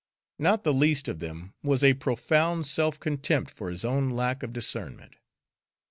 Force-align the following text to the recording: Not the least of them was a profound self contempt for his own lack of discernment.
Not 0.39 0.63
the 0.63 0.73
least 0.73 1.07
of 1.07 1.19
them 1.19 1.53
was 1.61 1.83
a 1.83 1.93
profound 1.93 2.65
self 2.65 2.99
contempt 2.99 3.51
for 3.51 3.69
his 3.69 3.85
own 3.85 4.09
lack 4.09 4.41
of 4.41 4.51
discernment. 4.51 5.13